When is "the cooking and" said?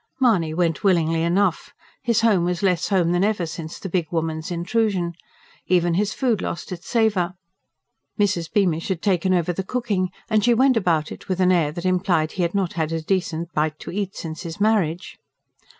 9.53-10.43